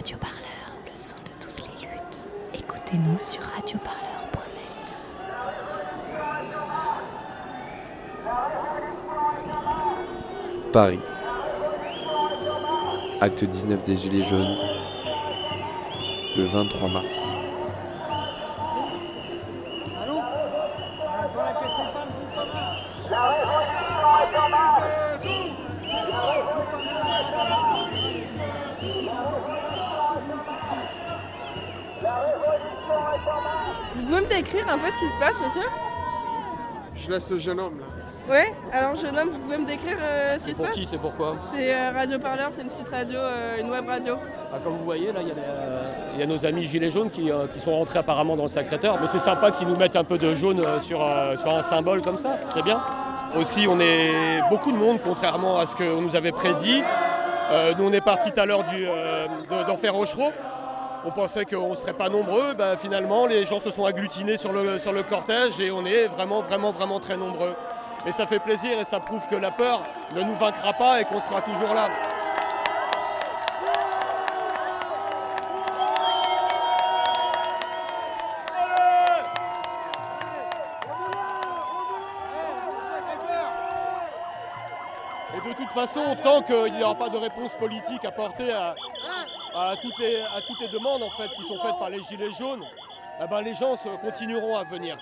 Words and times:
Radio 0.00 0.16
Parleur, 0.16 0.72
le 0.86 0.96
son 0.96 1.16
de 1.26 1.32
toutes 1.38 1.58
les 1.58 1.86
luttes. 1.86 2.24
Écoutez-nous 2.54 3.18
sur 3.18 3.42
radioparleur.net. 3.42 4.94
Paris. 10.72 11.00
Acte 13.20 13.44
19 13.44 13.84
des 13.84 13.96
Gilets 13.96 14.22
jaunes. 14.22 14.56
Le 16.38 16.46
23 16.46 16.88
mars. 16.88 17.18
Vous 33.96 34.02
pouvez 34.06 34.20
me 34.20 34.26
décrire 34.28 34.68
un 34.68 34.78
peu 34.78 34.90
ce 34.90 34.96
qui 34.96 35.08
se 35.08 35.16
passe, 35.18 35.40
monsieur? 35.40 35.68
Je 36.94 37.10
laisse 37.10 37.28
le 37.30 37.38
jeune 37.38 37.60
homme 37.60 37.78
là. 37.80 37.86
Ouais, 38.30 38.52
alors 38.72 38.94
jeune 38.94 39.18
homme, 39.18 39.30
vous 39.30 39.38
pouvez 39.38 39.58
me 39.58 39.66
décrire 39.66 39.96
euh, 40.00 40.38
ce 40.38 40.44
qui 40.44 40.50
se 40.50 40.56
pour 40.56 40.66
passe? 40.66 40.74
qui 40.76 40.86
C'est 40.86 40.98
pourquoi 40.98 41.34
C'est 41.54 41.74
euh, 41.74 41.90
Radio 41.92 42.18
Parleur, 42.18 42.48
c'est 42.52 42.62
une 42.62 42.68
petite 42.68 42.88
radio, 42.88 43.18
euh, 43.18 43.58
une 43.60 43.70
web 43.70 43.88
radio. 43.88 44.16
Ah, 44.52 44.58
Comme 44.62 44.76
vous 44.76 44.84
voyez, 44.84 45.10
là, 45.10 45.20
il 45.22 45.28
y, 45.28 45.30
a 45.32 45.34
euh, 45.34 46.22
y 46.24 46.26
nos 46.26 46.46
amis 46.46 46.64
Gilets 46.64 46.90
jaunes 46.90 47.10
qui, 47.10 47.30
euh, 47.30 47.46
qui 47.48 47.58
sont 47.58 47.74
rentrés 47.74 47.98
apparemment 47.98 48.36
dans 48.36 48.44
le 48.44 48.48
Sacré-Cœur. 48.48 48.98
Mais 49.00 49.08
c'est 49.08 49.18
sympa 49.18 49.50
qu'ils 49.50 49.66
nous 49.66 49.76
mettent 49.76 49.96
un 49.96 50.04
peu 50.04 50.18
de 50.18 50.32
jaune 50.34 50.60
euh, 50.60 50.78
sur, 50.80 51.02
euh, 51.02 51.34
sur 51.36 51.50
un 51.50 51.62
symbole 51.62 52.02
comme 52.02 52.18
ça, 52.18 52.36
c'est 52.52 52.62
bien. 52.62 52.80
Aussi, 53.36 53.66
on 53.68 53.80
est 53.80 54.42
beaucoup 54.48 54.70
de 54.70 54.76
monde, 54.76 55.00
contrairement 55.02 55.58
à 55.58 55.66
ce 55.66 55.74
qu'on 55.74 56.00
nous 56.02 56.14
avait 56.14 56.32
prédit. 56.32 56.82
Euh, 57.50 57.72
nous, 57.76 57.84
on 57.88 57.92
est 57.92 58.00
partis 58.00 58.30
tout 58.30 58.40
à 58.40 58.46
l'heure 58.46 58.64
d'Enfer 59.66 59.92
Rochereau. 59.94 60.30
On 61.02 61.10
pensait 61.10 61.46
qu'on 61.46 61.70
ne 61.70 61.74
serait 61.76 61.94
pas 61.94 62.10
nombreux. 62.10 62.52
Ben, 62.52 62.76
finalement, 62.76 63.24
les 63.26 63.46
gens 63.46 63.58
se 63.58 63.70
sont 63.70 63.86
agglutinés 63.86 64.36
sur 64.36 64.52
le, 64.52 64.78
sur 64.78 64.92
le 64.92 65.02
cortège 65.02 65.58
et 65.58 65.70
on 65.70 65.86
est 65.86 66.08
vraiment, 66.08 66.42
vraiment, 66.42 66.72
vraiment 66.72 67.00
très 67.00 67.16
nombreux. 67.16 67.54
Et 68.06 68.12
ça 68.12 68.26
fait 68.26 68.38
plaisir 68.38 68.78
et 68.78 68.84
ça 68.84 69.00
prouve 69.00 69.26
que 69.26 69.36
la 69.36 69.50
peur 69.50 69.82
ne 70.14 70.22
nous 70.22 70.34
vaincra 70.34 70.74
pas 70.74 71.00
et 71.00 71.04
qu'on 71.06 71.20
sera 71.20 71.40
toujours 71.40 71.72
là. 71.72 71.88
Et 85.34 85.48
de 85.48 85.54
toute 85.54 85.70
façon, 85.70 86.14
tant 86.22 86.42
qu'il 86.42 86.74
n'y 86.74 86.82
aura 86.82 86.94
pas 86.94 87.08
de 87.08 87.16
réponse 87.16 87.56
politique 87.56 88.04
apportée 88.04 88.52
à, 88.52 88.74
à 89.54 89.76
toutes, 89.80 89.98
les, 89.98 90.68
demandes 90.68 91.02
en 91.02 91.10
fait, 91.10 91.28
qui 91.36 91.42
sont 91.42 91.58
faites 91.58 91.78
par 91.78 91.90
les 91.90 92.02
Gilets 92.02 92.32
jaunes, 92.32 92.64
eh 93.22 93.26
ben, 93.28 93.40
les 93.42 93.54
gens 93.54 93.76
continueront 94.02 94.56
à 94.56 94.64
venir. 94.64 94.96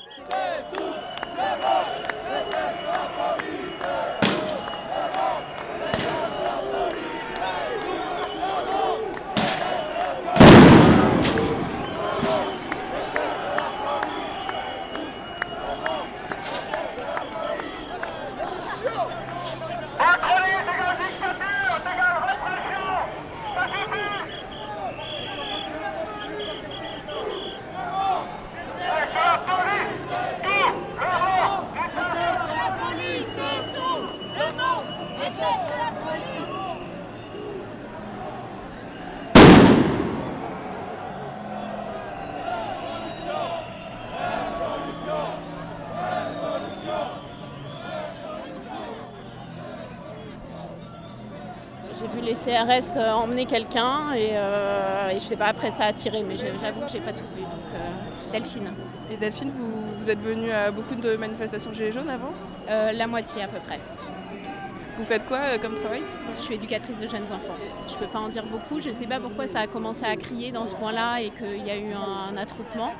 J'ai 52.00 52.06
vu 52.06 52.20
les 52.20 52.34
CRS 52.34 52.96
euh, 52.96 53.12
emmener 53.12 53.44
quelqu'un 53.44 54.12
et, 54.14 54.30
euh, 54.32 55.08
et 55.08 55.14
je 55.14 55.18
sais 55.24 55.36
pas, 55.36 55.46
après 55.46 55.70
ça 55.72 55.84
a 55.84 55.92
tiré, 55.92 56.22
mais 56.22 56.36
j'avoue 56.36 56.80
que 56.82 56.88
j'ai 56.92 57.00
pas 57.00 57.12
tout 57.12 57.24
vu. 57.34 57.42
Donc 57.42 57.50
euh, 57.74 57.90
Delphine, 58.32 58.72
Et 59.10 59.16
Delphine, 59.16 59.50
vous, 59.58 59.96
vous 60.00 60.08
êtes 60.10 60.20
venue 60.20 60.50
à 60.52 60.70
beaucoup 60.70 60.94
de 60.94 61.16
manifestations 61.16 61.72
Gilets 61.72 61.92
jaunes 61.92 62.08
avant? 62.08 62.32
Euh, 62.70 62.92
la 62.92 63.06
moitié 63.06 63.42
à 63.42 63.48
peu 63.48 63.58
près. 63.60 63.80
Vous 64.98 65.04
faites 65.04 65.24
quoi 65.26 65.38
euh, 65.38 65.58
comme 65.58 65.74
travail 65.74 66.02
Je 66.34 66.40
suis 66.40 66.54
éducatrice 66.56 67.00
de 67.00 67.08
jeunes 67.08 67.22
enfants. 67.32 67.54
Je 67.86 67.96
peux 67.96 68.08
pas 68.08 68.18
en 68.18 68.28
dire 68.28 68.44
beaucoup. 68.46 68.80
Je 68.80 68.90
sais 68.90 69.06
pas 69.06 69.20
pourquoi 69.20 69.46
ça 69.46 69.60
a 69.60 69.66
commencé 69.66 70.04
à 70.04 70.16
crier 70.16 70.50
dans 70.50 70.66
ce 70.66 70.74
coin-là 70.74 71.20
et 71.22 71.30
qu'il 71.30 71.64
y 71.66 71.70
a 71.70 71.78
eu 71.78 71.92
un, 71.92 72.36
attroupement. 72.36 72.92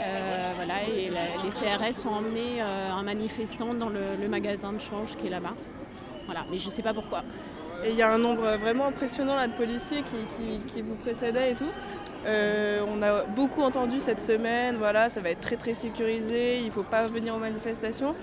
Euh, 0.00 0.52
voilà, 0.56 0.82
et 0.88 1.10
la- 1.10 1.42
les 1.42 1.50
CRS 1.50 2.04
ont 2.06 2.14
emmené 2.14 2.60
euh, 2.60 2.90
un 2.90 3.02
manifestant 3.04 3.74
dans 3.74 3.88
le, 3.88 4.16
le 4.20 4.28
magasin 4.28 4.72
de 4.72 4.80
change 4.80 5.16
qui 5.16 5.28
est 5.28 5.30
là-bas. 5.30 5.54
Voilà, 6.26 6.44
mais 6.50 6.58
je 6.58 6.68
sais 6.70 6.82
pas 6.82 6.92
pourquoi. 6.94 7.22
Et 7.84 7.90
il 7.90 7.96
y 7.96 8.02
a 8.02 8.10
un 8.10 8.18
nombre 8.18 8.56
vraiment 8.56 8.86
impressionnant 8.86 9.36
là, 9.36 9.46
de 9.46 9.52
policiers 9.52 10.02
qui, 10.02 10.16
qui- 10.36 10.60
qui 10.72 10.82
vous 10.82 10.96
précédaient 10.96 11.52
et 11.52 11.54
tout. 11.54 11.70
Euh, 12.26 12.80
on 12.88 13.02
a 13.02 13.22
beaucoup 13.24 13.62
entendu 13.62 14.00
cette 14.00 14.20
semaine, 14.20 14.76
voilà, 14.78 15.10
ça 15.10 15.20
va 15.20 15.30
être 15.30 15.40
très 15.42 15.56
très 15.56 15.74
sécurisé, 15.74 16.58
il 16.60 16.66
ne 16.66 16.70
faut 16.70 16.82
pas 16.82 17.06
venir 17.06 17.34
aux 17.34 17.38
manifestations. 17.38 18.14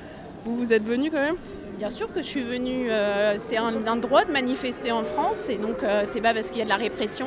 Vous, 0.44 0.58
vous 0.58 0.74
êtes 0.74 0.84
venu 0.84 1.12
quand 1.12 1.20
même? 1.22 1.36
Bien 1.82 1.90
sûr 1.90 2.14
que 2.14 2.22
je 2.22 2.28
suis 2.28 2.44
venue. 2.44 2.92
euh, 2.92 3.40
c'est 3.40 3.58
un, 3.58 3.88
un 3.88 3.96
droit 3.96 4.24
de 4.24 4.32
manifester 4.32 4.92
en 4.92 5.04
France 5.04 5.50
et 5.50 5.56
donc 5.56 5.82
euh, 5.82 6.06
c'est 6.08 6.22
pas 6.22 6.32
parce 6.32 6.50
qu'il 6.50 6.60
y 6.60 6.62
a 6.62 6.66
de 6.66 6.70
la 6.70 6.76
répression. 6.76 7.26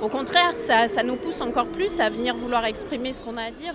Au 0.00 0.08
contraire, 0.08 0.54
ça, 0.56 1.02
nous 1.02 1.16
pousse 1.16 1.42
encore 1.42 1.66
plus 1.66 2.00
à 2.00 2.08
venir 2.08 2.34
vouloir 2.34 2.64
exprimer 2.64 3.12
ce 3.12 3.20
qu'on 3.20 3.36
a 3.36 3.42
à 3.42 3.50
dire. 3.50 3.74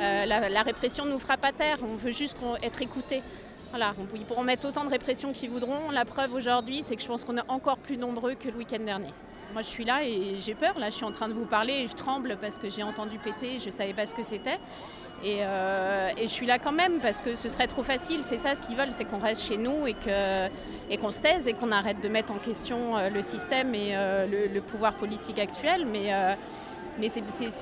Euh, 0.00 0.26
la, 0.26 0.48
la 0.48 0.62
répression 0.62 1.04
nous 1.04 1.20
fera 1.20 1.36
pas 1.36 1.52
taire, 1.52 1.78
on 1.84 1.94
veut 1.94 2.10
juste 2.10 2.36
être 2.60 2.82
écoutés. 2.82 3.22
Voilà, 3.70 3.94
ils 4.16 4.24
pourront 4.24 4.42
mettre 4.42 4.66
autant 4.66 4.84
de 4.84 4.90
répression 4.90 5.32
qu'ils 5.32 5.50
voudront. 5.50 5.92
La 5.92 6.04
preuve 6.04 6.34
aujourd'hui, 6.34 6.82
c'est 6.84 6.96
que 6.96 7.02
je 7.02 7.06
pense 7.06 7.22
qu'on 7.22 7.36
est 7.36 7.46
encore 7.48 7.78
plus 7.78 7.96
nombreux 7.96 8.34
que 8.34 8.48
le 8.48 8.56
week-end 8.56 8.82
dernier. 8.84 9.14
Moi, 9.52 9.62
je 9.62 9.68
suis 9.68 9.84
là 9.84 10.02
et 10.02 10.38
j'ai 10.40 10.54
peur. 10.54 10.76
Là, 10.76 10.90
je 10.90 10.96
suis 10.96 11.04
en 11.04 11.12
train 11.12 11.28
de 11.28 11.34
vous 11.34 11.44
parler 11.46 11.74
et 11.74 11.86
je 11.86 11.94
tremble 11.94 12.36
parce 12.40 12.58
que 12.58 12.68
j'ai 12.68 12.82
entendu 12.82 13.18
péter. 13.20 13.60
Je 13.60 13.66
ne 13.66 13.70
savais 13.70 13.92
pas 13.94 14.06
ce 14.06 14.14
que 14.16 14.24
c'était. 14.24 14.58
Et, 15.24 15.38
euh, 15.42 16.10
et 16.16 16.22
je 16.22 16.32
suis 16.32 16.46
là 16.46 16.58
quand 16.58 16.72
même 16.72 16.98
parce 17.00 17.22
que 17.22 17.36
ce 17.36 17.48
serait 17.48 17.68
trop 17.68 17.82
facile. 17.82 18.22
C'est 18.22 18.38
ça 18.38 18.54
ce 18.54 18.60
qu'ils 18.60 18.76
veulent, 18.76 18.90
c'est 18.92 19.04
qu'on 19.04 19.18
reste 19.18 19.42
chez 19.42 19.56
nous 19.56 19.86
et 19.86 19.94
qu'on 20.96 21.12
se 21.12 21.20
taise 21.20 21.46
et 21.46 21.52
qu'on 21.52 21.70
arrête 21.70 22.00
de 22.00 22.08
mettre 22.08 22.32
en 22.32 22.38
question 22.38 22.96
euh, 22.96 23.08
le 23.08 23.22
système 23.22 23.74
et 23.74 23.90
euh, 23.92 24.26
le, 24.26 24.60
pouvoir 24.60 24.94
politique 24.94 25.38
actuel. 25.38 25.86
Mais, 25.86 26.12
euh, 26.12 26.34
mais 26.98 27.08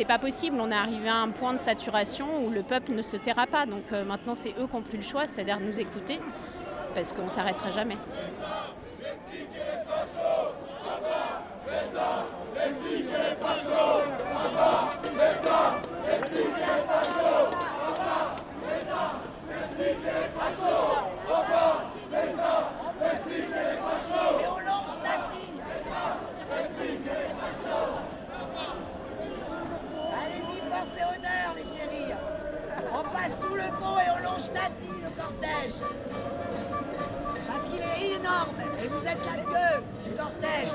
pas 0.07 0.19
possible. 0.19 0.57
On 0.59 0.71
est 0.71 0.75
arrivé 0.75 1.09
à 1.09 1.17
un 1.17 1.29
point 1.29 1.53
de 1.53 1.59
saturation 1.59 2.45
où 2.45 2.51
le 2.51 2.63
peuple 2.63 2.93
ne 2.93 3.03
se 3.03 3.17
taira 3.17 3.47
pas. 3.47 3.67
Donc 3.67 3.91
maintenant, 3.93 4.35
c'est 4.35 4.55
eux 4.59 4.67
qui 4.67 4.77
n'ont 4.77 4.83
plus 4.83 4.99
le 4.99 5.05
choix, 5.05 5.27
c'est-à-dire 5.27 5.61
nous 5.61 5.79
écouter 5.79 6.19
parce 6.95 7.13
qu'on 7.13 7.29
s'arrêtera 7.29 7.71
jamais. 7.71 7.97
Et 24.41 24.47
on 24.47 24.59
lance 24.59 24.99
Tati 25.03 25.47
Allez-y, 30.13 30.61
forcez 30.69 31.05
honneur, 31.05 31.55
les 31.57 31.65
chéris 31.65 32.15
On 32.93 33.03
passe 33.05 33.39
sous 33.41 33.55
le 33.55 33.69
pont 33.79 33.99
et 33.99 34.11
on 34.11 34.19
longe 34.31 34.53
Tati, 34.53 34.93
le 35.03 35.10
cortège 35.21 35.75
Parce 37.47 37.65
qu'il 37.65 37.81
est 37.81 38.17
énorme 38.17 38.57
et 38.83 38.89
vous 38.89 39.07
êtes 39.07 39.19
la 39.27 39.43
queue 39.43 39.83
du 40.05 40.17
cortège 40.17 40.69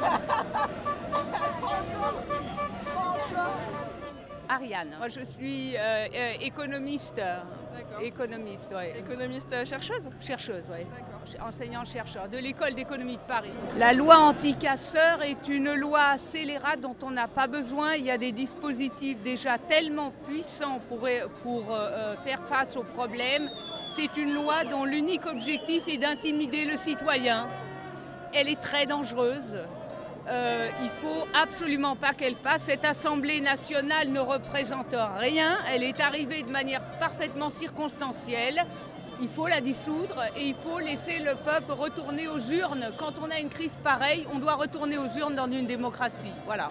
Ariane. 4.48 4.96
Moi, 5.00 5.10
je 5.10 5.22
suis 5.22 5.76
euh, 5.76 6.08
euh, 6.14 6.34
économiste. 6.40 7.16
D'accord. 7.16 8.02
Économiste, 8.02 8.72
ouais. 8.74 8.94
Économiste 9.00 9.52
euh, 9.54 9.66
chercheuse? 9.66 10.08
Chercheuse. 10.22 10.64
D'accord. 10.70 11.48
Enseignant-chercheur 11.48 12.30
de 12.30 12.38
l'école 12.38 12.76
d'économie 12.76 13.18
de 13.18 13.22
Paris. 13.28 13.50
La 13.78 13.94
loi 13.94 14.18
anti-casseurs 14.18 15.24
est 15.24 15.48
une 15.48 15.74
loi 15.74 16.18
scélérate 16.32 16.80
dont 16.82 16.96
on 17.02 17.12
n'a 17.12 17.28
pas 17.28 17.48
besoin. 17.48 17.96
Il 17.96 18.06
y 18.06 18.12
a 18.12 18.18
des 18.18 18.32
dispositifs 18.32 19.22
déjà 19.24 19.58
tellement 19.58 20.14
puissants 20.28 20.80
pour, 20.88 21.08
pour 21.42 21.66
euh, 21.72 22.16
faire 22.24 22.42
face 22.48 22.78
aux 22.78 22.84
problèmes. 22.84 23.50
C'est 23.96 24.18
une 24.18 24.34
loi 24.34 24.66
dont 24.66 24.84
l'unique 24.84 25.26
objectif 25.26 25.88
est 25.88 25.98
d'intimider 25.98 26.66
le 26.66 26.76
citoyen. 26.78 27.48
Elle 28.34 28.50
est 28.50 28.62
très 28.62 28.86
dangereuse. 28.86 29.40
euh, 30.28 30.70
il 30.82 30.90
faut 31.02 31.26
absolument 31.34 31.96
pas 31.96 32.14
qu'elle 32.14 32.36
passe. 32.36 32.64
Cette 32.66 32.84
Assemblée 32.84 33.40
nationale 33.40 34.10
ne 34.10 34.20
représente 34.20 34.94
rien. 35.18 35.58
Elle 35.72 35.84
est 35.84 36.00
arrivée 36.02 36.44
de 36.44 36.50
manière 36.50 36.82
parfaitement 37.00 37.50
circonstancielle. 37.50 38.66
Il 39.22 39.30
faut 39.30 39.48
la 39.48 39.62
dissoudre 39.62 40.24
et 40.36 40.48
il 40.48 40.56
faut 40.56 40.80
laisser 40.80 41.20
le 41.20 41.36
peuple 41.36 41.72
retourner 41.72 42.28
aux 42.28 42.40
urnes. 42.40 42.92
Quand 42.98 43.14
on 43.22 43.32
a 43.32 43.40
une 43.40 43.50
crise 43.50 43.76
pareille, 43.84 44.28
on 44.34 44.40
doit 44.40 44.56
retourner 44.56 44.98
aux 44.98 45.08
urnes 45.18 45.36
dans 45.36 45.50
une 45.50 45.68
démocratie. 45.68 46.34
Voilà. 46.46 46.70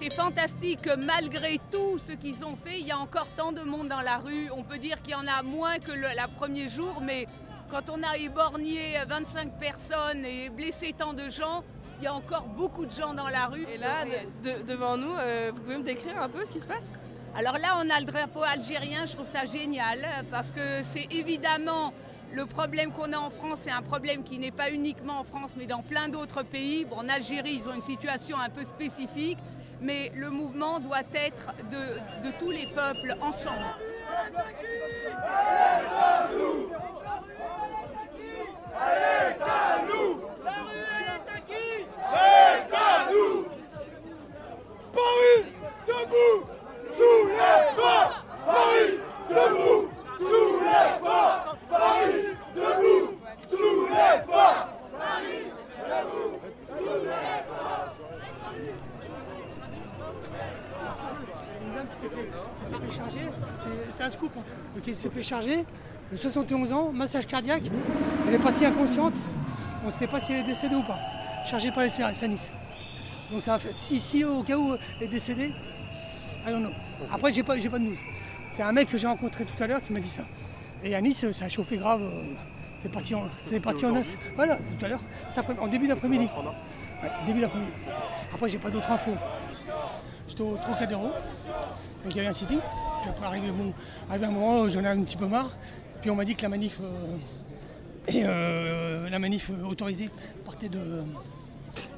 C'est 0.00 0.14
fantastique 0.14 0.82
que 0.82 0.96
malgré 0.96 1.60
tout 1.70 1.98
ce 2.08 2.12
qu'ils 2.14 2.42
ont 2.44 2.56
fait, 2.64 2.80
il 2.80 2.86
y 2.86 2.90
a 2.90 2.98
encore 2.98 3.26
tant 3.36 3.52
de 3.52 3.60
monde 3.60 3.88
dans 3.88 4.00
la 4.00 4.16
rue. 4.18 4.50
On 4.56 4.62
peut 4.62 4.78
dire 4.78 5.02
qu'il 5.02 5.12
y 5.12 5.14
en 5.14 5.26
a 5.26 5.42
moins 5.42 5.78
que 5.78 5.92
le 5.92 6.08
la 6.16 6.26
premier 6.26 6.68
jour, 6.68 7.00
mais 7.02 7.26
quand 7.70 7.90
on 7.90 8.02
a 8.02 8.16
éborgné 8.16 8.94
25 9.06 9.52
personnes 9.58 10.24
et 10.24 10.48
blessé 10.48 10.94
tant 10.96 11.12
de 11.12 11.28
gens, 11.28 11.62
il 11.98 12.04
y 12.04 12.06
a 12.06 12.14
encore 12.14 12.44
beaucoup 12.44 12.86
de 12.86 12.90
gens 12.90 13.12
dans 13.12 13.28
la 13.28 13.46
rue. 13.46 13.66
Et 13.72 13.76
là, 13.76 14.04
de- 14.42 14.50
de- 14.50 14.62
devant 14.62 14.96
nous, 14.96 15.14
euh, 15.18 15.50
vous 15.54 15.60
pouvez 15.60 15.76
me 15.76 15.82
décrire 15.84 16.20
un 16.20 16.30
peu 16.30 16.44
ce 16.46 16.50
qui 16.52 16.60
se 16.60 16.66
passe? 16.66 16.82
Alors 17.36 17.58
là, 17.58 17.76
on 17.84 17.90
a 17.90 18.00
le 18.00 18.06
drapeau 18.06 18.42
algérien, 18.42 19.04
je 19.04 19.12
trouve 19.14 19.28
ça 19.28 19.44
génial, 19.44 19.98
parce 20.30 20.50
que 20.50 20.82
c'est 20.82 21.08
évidemment 21.12 21.92
le 22.32 22.46
problème 22.46 22.90
qu'on 22.92 23.12
a 23.12 23.18
en 23.18 23.30
France, 23.30 23.60
c'est 23.64 23.70
un 23.70 23.82
problème 23.82 24.22
qui 24.24 24.38
n'est 24.38 24.50
pas 24.50 24.70
uniquement 24.70 25.20
en 25.20 25.24
France, 25.24 25.50
mais 25.56 25.66
dans 25.66 25.82
plein 25.82 26.08
d'autres 26.08 26.42
pays. 26.42 26.86
Bon, 26.86 26.96
en 26.96 27.08
Algérie, 27.08 27.60
ils 27.62 27.68
ont 27.68 27.74
une 27.74 27.82
situation 27.82 28.36
un 28.38 28.48
peu 28.50 28.64
spécifique, 28.64 29.38
mais 29.80 30.12
le 30.14 30.30
mouvement 30.30 30.80
doit 30.80 31.02
être 31.14 31.52
de, 31.70 32.30
tous 32.38 32.50
les 32.50 32.66
peuples 32.74 33.16
ensemble. 33.20 33.64
Une 61.80 61.86
dame 61.86 61.88
qui 61.90 61.96
s'est 61.96 62.08
fait, 62.08 62.28
qui 62.60 62.66
s'est 62.66 62.74
fait 62.86 62.96
charger, 62.96 63.28
c'est- 63.96 64.02
un 64.02 64.10
scoop, 64.10 64.32
hein. 64.36 64.42
Donc, 64.74 64.94
s'est 64.94 65.08
fait 65.10 65.22
charger, 65.22 65.64
de 66.12 66.16
71 66.16 66.72
ans, 66.72 66.90
massage 66.92 67.26
cardiaque, 67.26 67.62
elle 68.26 68.34
est 68.34 68.38
partie 68.38 68.66
inconsciente, 68.66 69.14
on 69.82 69.86
ne 69.86 69.90
sait 69.90 70.06
pas 70.06 70.20
si 70.20 70.32
elle 70.32 70.40
est 70.40 70.44
décédée 70.44 70.74
ou 70.76 70.82
pas, 70.82 70.98
chargée 71.46 71.70
par 71.70 71.84
les 71.84 71.90
CRS 71.90 72.22
à 72.22 72.28
Nice. 72.28 72.52
Donc 73.30 73.42
ça 73.42 73.58
si, 73.70 74.00
si 74.00 74.24
au 74.24 74.42
cas 74.42 74.56
où 74.56 74.74
elle 74.98 75.06
est 75.06 75.08
décédée, 75.08 75.52
I 76.46 76.50
don't 76.50 76.60
know. 76.60 76.70
Après 77.12 77.32
j'ai 77.32 77.42
pas, 77.44 77.54
pas 77.54 77.78
de 77.78 77.84
news. 77.84 77.96
C'est 78.50 78.62
un 78.62 78.72
mec 78.72 78.90
que 78.90 78.98
j'ai 78.98 79.06
rencontré 79.06 79.44
tout 79.44 79.62
à 79.62 79.66
l'heure 79.68 79.80
qui 79.82 79.92
m'a 79.92 80.00
dit 80.00 80.08
ça. 80.08 80.24
Et 80.82 80.94
à 80.96 81.00
Nice, 81.00 81.30
ça 81.32 81.44
a 81.44 81.48
chauffé 81.48 81.76
grave, 81.76 82.02
euh, 82.02 82.24
c'est 82.82 82.90
parti 82.90 83.14
en, 83.14 83.24
c'est 83.38 83.60
parti 83.60 83.86
en 83.86 83.94
as. 83.94 84.16
Voilà, 84.34 84.56
tout 84.56 84.84
à 84.84 84.88
l'heure, 84.88 85.00
en 85.60 85.68
début 85.68 85.86
d'après-midi. 85.86 86.24
Ouais, 87.02 87.08
début 87.24 87.40
d'après-midi. 87.40 87.70
Après 88.34 88.48
j'ai 88.48 88.58
pas 88.58 88.70
d'autres 88.70 88.90
infos. 88.90 89.14
J'étais 90.26 90.42
au 90.42 90.56
Trocadéro, 90.56 91.10
donc 92.04 92.12
il 92.12 92.16
y 92.16 92.20
avait 92.20 92.28
un 92.28 92.32
sitting. 92.32 92.58
Puis 93.00 93.10
après, 93.10 93.26
arrivé, 93.26 93.50
bon, 93.50 93.72
arrivé 94.08 94.26
un 94.26 94.30
moment, 94.30 94.68
j'en 94.68 94.82
ai 94.84 94.88
un 94.88 95.02
petit 95.02 95.16
peu 95.16 95.26
marre. 95.26 95.56
Puis 96.00 96.10
on 96.10 96.16
m'a 96.16 96.24
dit 96.24 96.34
que 96.34 96.42
la 96.42 96.48
manif, 96.48 96.78
euh, 96.82 97.16
et, 98.08 98.22
euh, 98.24 99.08
la 99.08 99.18
manif 99.18 99.50
autorisée 99.68 100.10
partait 100.44 100.68
de, 100.68 101.04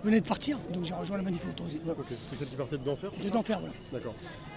venait 0.04 0.20
de 0.20 0.26
partir. 0.26 0.58
Donc 0.72 0.84
j'ai 0.84 0.94
rejoint 0.94 1.16
la 1.16 1.22
manif 1.22 1.46
autorisée. 1.48 1.80
Voilà. 1.84 2.00
C'est 2.30 2.36
celle 2.38 2.48
qui 2.48 2.56
partait 2.56 2.78
de 2.78 2.84
d'enfer 2.84 3.10
De 3.22 3.28
d'enfer, 3.30 3.60
voilà. 3.60 3.74
D'accord. 3.92 4.14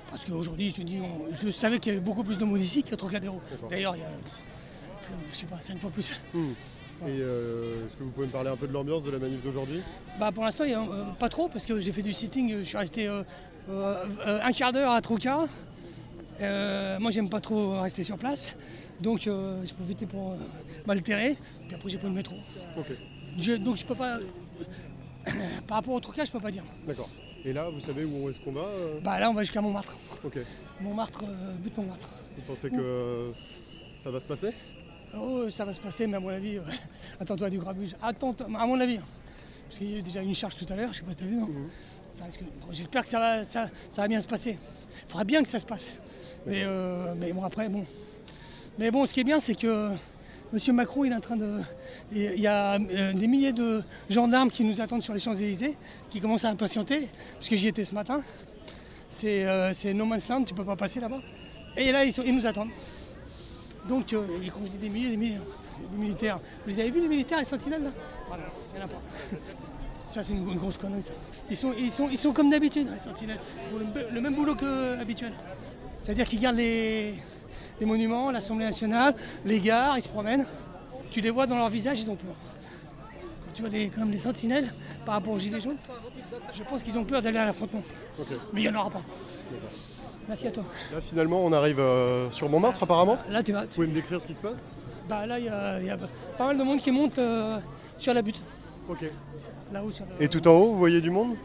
Parce 0.09 0.23
qu'aujourd'hui, 0.25 0.69
je 0.71 0.75
te 0.75 0.81
dis, 0.81 0.99
on- 1.01 1.33
je 1.35 1.49
savais 1.51 1.79
qu'il 1.79 1.91
y 1.93 1.95
avait 1.95 2.03
beaucoup 2.05 2.23
plus 2.23 2.37
de 2.37 2.45
monde 2.45 2.61
ici 2.61 2.83
qu'à 2.83 2.95
Trocadéro. 2.95 3.41
D'ailleurs, 3.69 3.95
il 3.95 3.99
y 3.99 4.03
a, 4.03 4.09
je 5.31 5.37
sais 5.37 5.45
pas, 5.45 5.57
cinq 5.61 5.79
fois 5.79 5.89
plus. 5.89 6.19
Hmm. 6.33 6.51
Et 7.07 7.19
euh, 7.19 7.85
est-ce 7.85 7.97
que 7.97 8.03
vous 8.03 8.11
pouvez 8.11 8.27
me 8.27 8.31
parler 8.31 8.49
un 8.49 8.55
peu 8.55 8.67
de 8.67 8.71
l'ambiance 8.73 9.03
de 9.03 9.11
la 9.11 9.19
manif 9.19 9.43
d'aujourd'hui? 9.43 9.81
Bah 10.17 10.31
pour 10.31 10.45
l'instant, 10.45 10.63
euh, 10.65 11.03
pas 11.19 11.27
trop 11.27 11.49
parce 11.49 11.65
que 11.65 11.77
j'ai 11.79 11.91
fait 11.91 12.01
du 12.01 12.13
sitting. 12.13 12.59
Je 12.59 12.63
suis 12.63 12.77
resté 12.77 13.07
euh, 13.07 13.23
un 13.69 14.51
quart 14.51 14.71
d'heure 14.73 14.91
à 14.91 15.01
Troca. 15.01 15.45
Euh, 16.41 16.99
moi, 16.99 17.11
j'aime 17.11 17.29
pas 17.29 17.39
trop 17.39 17.79
rester 17.81 18.03
sur 18.03 18.17
place, 18.17 18.55
donc 18.99 19.25
euh, 19.25 19.61
j'ai 19.63 19.73
profité 19.73 20.05
pour 20.05 20.31
euh, 20.31 20.35
m'altérer. 20.85 21.37
Puis 21.65 21.75
après, 21.75 21.89
j'ai 21.89 21.97
pris 21.97 22.07
le 22.07 22.13
métro. 22.13 22.35
Je- 23.37 23.53
donc 23.55 23.77
je 23.77 23.85
peux 23.85 23.95
pas. 23.95 24.19
par 25.67 25.77
rapport 25.77 25.93
au 25.93 25.99
Troca, 25.99 26.25
je 26.25 26.31
peux 26.31 26.39
pas 26.39 26.51
dire. 26.51 26.63
d'accord. 26.85 27.09
Et 27.45 27.53
là, 27.53 27.69
vous 27.69 27.79
savez 27.79 28.03
où 28.05 28.27
est-ce 28.29 28.39
qu'on 28.39 28.51
va 28.53 28.61
euh? 28.61 28.99
Bah 29.03 29.19
là, 29.19 29.29
on 29.29 29.33
va 29.33 29.43
jusqu'à 29.43 29.61
Montmartre. 29.61 29.95
Ok. 30.23 30.39
Montmartre, 30.81 31.23
euh, 31.23 31.53
but 31.59 31.77
Montmartre. 31.77 32.09
Vous 32.35 32.41
pensez 32.47 32.69
que 32.69 32.75
euh, 32.79 33.31
ça 34.03 34.09
va 34.11 34.19
se 34.19 34.25
passer? 34.25 34.49
Oh, 35.15 35.45
ça 35.55 35.63
va 35.63 35.73
se 35.73 35.79
passer, 35.79 36.07
mais 36.07 36.17
à 36.17 36.19
mon 36.19 36.29
avis, 36.29 36.57
euh, 36.57 36.61
attends-toi 37.19 37.49
du 37.51 37.59
grabuge. 37.59 37.95
Attends, 38.01 38.35
à 38.41 38.65
mon 38.65 38.79
avis. 38.81 38.97
hein. 38.97 39.03
Parce 39.67 39.77
qu'il 39.79 39.91
y 39.91 39.95
a 39.95 39.97
eu 39.99 40.01
déjà 40.01 40.21
une 40.21 40.33
charge 40.35 40.55
tout 40.55 40.65
à 40.69 40.75
l'heure, 40.75 40.91
je 40.91 40.99
sais 40.99 41.03
pas 41.05 41.11
si 41.11 41.17
t'as 41.17 41.25
vu, 41.25 41.35
non? 41.35 41.45
Bon, 41.45 41.53
J'espère 42.71 43.03
que 43.03 43.09
ça 43.09 43.19
va, 43.19 43.43
ça, 43.45 43.69
ça 43.91 44.01
va 44.01 44.07
bien 44.07 44.21
se 44.21 44.27
passer. 44.27 44.57
Il 45.07 45.11
faudra 45.11 45.23
bien 45.23 45.43
que 45.43 45.49
ça 45.49 45.59
se 45.59 45.65
passe. 45.65 45.99
Mais, 46.45 46.63
euh, 46.63 47.13
mais 47.17 47.33
bon, 47.33 47.43
après, 47.43 47.69
bon. 47.69 47.85
Mais 48.77 48.91
bon, 48.91 49.05
ce 49.05 49.13
qui 49.13 49.21
est 49.21 49.23
bien, 49.25 49.39
c'est 49.39 49.55
que 49.55 49.91
M. 50.53 50.75
Macron, 50.75 51.03
il 51.05 51.11
est 51.11 51.15
en 51.15 51.19
train 51.21 51.35
de. 51.37 51.59
Il 52.11 52.39
y 52.39 52.47
a 52.47 52.75
euh, 52.75 53.13
des 53.13 53.27
milliers 53.27 53.53
de 53.53 53.83
gendarmes 54.09 54.49
qui 54.51 54.63
nous 54.63 54.79
attendent 54.81 55.03
sur 55.03 55.13
les 55.13 55.19
Champs-Élysées, 55.19 55.77
qui 56.09 56.19
commencent 56.21 56.45
à 56.45 56.49
impatienter, 56.49 57.09
parce 57.35 57.49
que 57.49 57.55
j'y 57.55 57.67
étais 57.67 57.85
ce 57.85 57.93
matin. 57.95 58.21
C'est 59.09 59.45
euh, 59.45 59.71
no 59.93 60.05
man's 60.05 60.27
land, 60.27 60.43
tu 60.43 60.53
peux 60.53 60.65
pas 60.65 60.75
passer 60.75 60.99
là-bas. 60.99 61.21
Et 61.77 61.91
là, 61.91 62.05
ils, 62.05 62.13
sont- 62.13 62.23
ils 62.25 62.35
nous 62.35 62.45
attendent. 62.45 62.69
Donc, 63.87 64.13
euh, 64.13 64.25
et 64.43 64.49
quand 64.49 64.65
je 64.65 64.71
dis 64.71 64.77
des 64.77 64.89
milliers, 64.89 65.09
des 65.11 65.17
milliers, 65.17 65.35
hein, 65.35 65.83
des 65.91 65.97
militaires. 65.97 66.39
Vous 66.63 66.69
les 66.69 66.79
avez 66.79 66.91
vu 66.91 67.01
les 67.01 67.07
militaires, 67.07 67.39
les 67.39 67.45
sentinelles 67.45 67.83
là 67.83 67.91
Voilà, 68.27 68.43
il 68.73 68.77
n'y 68.77 68.83
en 68.83 68.85
a 68.85 68.89
pas. 68.89 69.01
Ça, 70.15 70.23
c'est 70.23 70.31
une, 70.31 70.49
une 70.49 70.57
grosse 70.57 70.77
connerie. 70.77 71.01
Ça. 71.03 71.11
Ils, 71.49 71.57
sont, 71.57 71.73
ils, 71.77 71.91
sont, 71.91 72.07
ils 72.09 72.17
sont 72.17 72.31
comme 72.31 72.49
d'habitude, 72.49 72.87
les 72.89 72.99
sentinelles. 72.99 73.39
Le, 73.77 74.15
le 74.15 74.21
même 74.21 74.33
boulot 74.33 74.55
qu'habituel. 74.55 75.33
C'est-à-dire 76.03 76.25
qu'ils 76.25 76.39
gardent 76.39 76.55
les, 76.55 77.15
les 77.81 77.85
monuments, 77.85 78.31
l'Assemblée 78.31 78.63
nationale, 78.63 79.13
les 79.43 79.59
gares, 79.59 79.97
ils 79.97 80.01
se 80.01 80.07
promènent. 80.07 80.45
Tu 81.11 81.19
les 81.19 81.31
vois 81.31 81.47
dans 81.47 81.57
leur 81.57 81.69
visage, 81.69 81.99
ils 81.99 82.09
ont 82.09 82.15
peur. 82.15 82.33
Quand 83.11 83.51
tu 83.55 83.61
vois 83.63 83.69
les, 83.71 83.89
comme 83.89 84.09
les 84.09 84.19
sentinelles 84.19 84.73
par 85.05 85.15
rapport 85.15 85.33
aux 85.33 85.37
gilets 85.39 85.59
jaunes, 85.59 85.75
je 86.53 86.63
pense 86.63 86.81
qu'ils 86.81 86.97
ont 86.97 87.03
peur 87.03 87.21
d'aller 87.21 87.37
à 87.39 87.45
l'affrontement. 87.47 87.83
Mais 88.53 88.61
il 88.63 88.69
n'y 88.71 88.73
en 88.73 88.79
aura 88.79 88.91
pas. 88.91 89.01
Merci 90.29 90.47
à 90.47 90.51
toi. 90.51 90.63
Là, 90.93 91.01
finalement, 91.01 91.43
on 91.43 91.51
arrive 91.51 91.81
euh, 91.81 92.31
sur 92.31 92.47
Montmartre, 92.47 92.83
apparemment. 92.83 93.17
Là, 93.29 93.43
tu 93.43 93.51
vas. 93.51 93.63
Vous 93.63 93.67
pouvez 93.67 93.87
me 93.87 93.93
décrire 93.93 94.21
ce 94.21 94.27
qui 94.27 94.33
se 94.35 94.39
passe? 94.39 94.55
Bah 95.09 95.27
là, 95.27 95.39
il 95.39 95.45
y, 95.45 95.49
a- 95.49 95.79
il 95.81 95.87
y 95.87 95.89
a 95.89 95.97
pas 96.37 96.45
mal 96.47 96.57
de 96.57 96.63
monde 96.63 96.79
qui 96.79 96.89
monte 96.91 97.19
euh, 97.19 97.57
sur 97.97 98.13
la 98.13 98.21
butte. 98.21 98.41
Ok. 98.87 99.03
Là-haut, 99.71 99.91
sur 99.91 100.05
le- 100.05 100.23
Et 100.23 100.27
tout 100.27 100.47
en 100.47 100.51
haut, 100.51 100.71
vous 100.73 100.77
voyez 100.77 101.01
du 101.01 101.09
monde? 101.09 101.35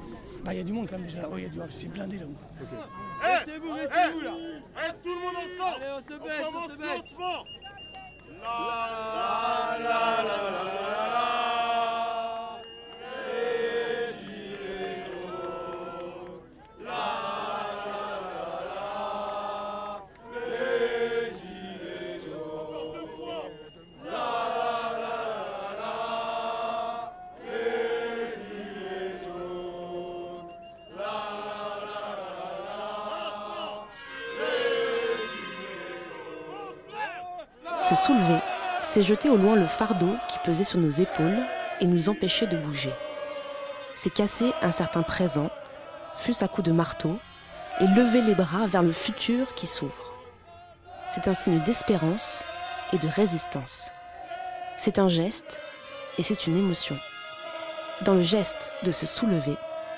Bah, 0.45 0.55
il 0.55 0.59
y 0.59 0.61
a 0.61 0.65
du 0.65 0.73
monde 0.73 0.87
quand 0.89 0.97
même 0.99 1.07
déjà. 1.07 1.29
Oui, 1.31 1.43
il 1.43 1.57
y 1.57 1.61
a 1.63 1.67
du 1.67 1.73
c'est 1.75 1.89
blindé 1.89 2.19
là-haut. 2.19 2.35
Restez-vous, 3.21 3.73
restez-vous 3.73 4.21
là. 4.21 4.33
Tout 5.03 5.09
le 5.09 5.21
monde 5.21 5.37
ensemble. 5.37 5.83
Allez, 5.83 5.93
on 5.97 6.01
se 6.01 6.07
baisse, 6.07 6.47
on, 6.55 6.69
se 6.69 6.81
baisse. 6.81 7.13
La 8.43 8.47
la 8.47 9.30
Se 37.91 37.97
soulever, 37.97 38.39
c'est 38.79 39.03
jeter 39.03 39.31
au 39.31 39.37
loin 39.37 39.57
le 39.57 39.67
fardeau 39.67 40.15
qui 40.29 40.39
pesait 40.45 40.63
sur 40.63 40.79
nos 40.79 40.91
épaules 40.91 41.45
et 41.81 41.87
nous 41.87 42.09
empêchait 42.09 42.47
de 42.47 42.57
bouger. 42.57 42.95
C'est 43.97 44.15
casser 44.15 44.53
un 44.63 44.71
certain 44.71 45.03
présent, 45.03 45.51
fût-ce 46.15 46.45
à 46.45 46.47
coups 46.47 46.69
de 46.69 46.73
marteau, 46.73 47.19
et 47.81 47.89
lever 47.89 48.23
les 48.23 48.37
bras 48.37 48.69
vers 48.69 48.85
le 48.85 48.93
futur 48.93 49.57
qui 49.57 49.67
s'ouvre. 49.67 50.15
C'est 51.09 51.27
un 51.27 51.35
signe 51.35 51.59
d'espérance 51.65 52.45
et 52.93 52.99
de 52.99 53.09
résistance. 53.09 53.91
C'est 54.77 55.01
un 55.01 55.09
geste 55.09 55.61
et 56.17 56.23
c'est 56.23 56.47
une 56.47 56.57
émotion. 56.57 56.97
Dans 58.03 58.15
le 58.15 58.23
geste 58.23 58.73
de 58.85 58.93
se 58.93 59.05
soulever, 59.05 59.57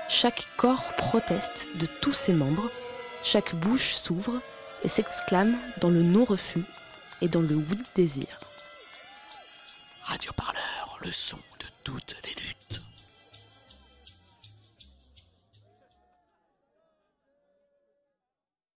chaque 0.09 0.49
corps 0.57 0.95
proteste 0.97 1.69
de 1.75 1.85
tous 2.01 2.15
ses 2.15 2.33
membres, 2.33 2.71
chaque 3.23 3.55
bouche 3.55 3.93
s'ouvre 3.93 4.41
et 4.83 4.89
s'exclame 4.89 5.59
dans 5.83 5.91
le 5.91 6.03
non-refus 6.03 6.65
et 7.23 7.29
dans 7.29 7.41
le 7.41 7.55
oui 7.55 7.79
désir. 7.95 8.27
Radio 10.03 10.33
Parleur, 10.33 10.99
le 11.05 11.13
son 11.13 11.37
de 11.37 11.67
toutes 11.85 12.17
les 12.25 12.35